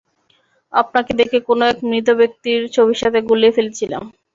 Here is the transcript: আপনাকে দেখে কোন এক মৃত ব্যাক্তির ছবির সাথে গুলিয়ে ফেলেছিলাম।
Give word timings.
আপনাকে 0.73 1.11
দেখে 1.19 1.37
কোন 1.47 1.59
এক 1.67 1.77
মৃত 1.89 2.07
ব্যাক্তির 2.19 2.61
ছবির 2.75 3.01
সাথে 3.01 3.19
গুলিয়ে 3.29 3.55
ফেলেছিলাম। 3.57 4.03